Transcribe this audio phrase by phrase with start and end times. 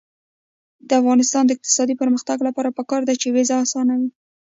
[0.87, 4.09] د افغانستان د اقتصادي پرمختګ لپاره پکار ده چې ویزه اسانه وي.